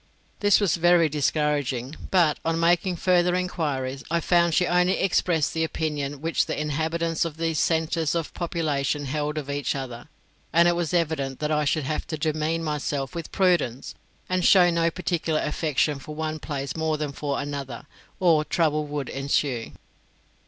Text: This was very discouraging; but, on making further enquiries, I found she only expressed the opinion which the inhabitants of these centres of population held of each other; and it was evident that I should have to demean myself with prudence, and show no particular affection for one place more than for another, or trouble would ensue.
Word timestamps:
This 0.39 0.59
was 0.59 0.77
very 0.77 1.09
discouraging; 1.09 1.95
but, 2.09 2.39
on 2.43 2.59
making 2.59 2.95
further 2.95 3.35
enquiries, 3.35 4.03
I 4.09 4.19
found 4.19 4.55
she 4.55 4.65
only 4.65 4.97
expressed 4.99 5.53
the 5.53 5.63
opinion 5.63 6.21
which 6.21 6.47
the 6.47 6.59
inhabitants 6.59 7.23
of 7.23 7.37
these 7.37 7.59
centres 7.59 8.15
of 8.15 8.33
population 8.33 9.05
held 9.05 9.37
of 9.37 9.47
each 9.47 9.75
other; 9.75 10.09
and 10.51 10.67
it 10.67 10.75
was 10.75 10.91
evident 10.91 11.37
that 11.37 11.51
I 11.51 11.65
should 11.65 11.83
have 11.83 12.07
to 12.07 12.17
demean 12.17 12.63
myself 12.63 13.13
with 13.13 13.31
prudence, 13.31 13.93
and 14.27 14.43
show 14.43 14.71
no 14.71 14.89
particular 14.89 15.39
affection 15.41 15.99
for 15.99 16.15
one 16.15 16.39
place 16.39 16.75
more 16.75 16.97
than 16.97 17.11
for 17.11 17.39
another, 17.39 17.85
or 18.19 18.43
trouble 18.43 18.87
would 18.87 19.07
ensue. 19.07 19.73